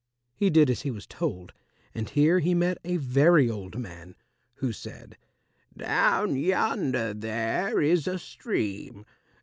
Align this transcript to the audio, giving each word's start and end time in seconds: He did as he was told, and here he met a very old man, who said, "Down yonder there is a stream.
He 0.35 0.49
did 0.49 0.67
as 0.71 0.81
he 0.81 0.89
was 0.89 1.05
told, 1.05 1.53
and 1.93 2.09
here 2.09 2.39
he 2.39 2.55
met 2.55 2.79
a 2.83 2.97
very 2.97 3.47
old 3.47 3.77
man, 3.77 4.15
who 4.55 4.73
said, 4.73 5.15
"Down 5.77 6.35
yonder 6.35 7.13
there 7.13 7.79
is 7.79 8.07
a 8.07 8.17
stream. 8.17 9.05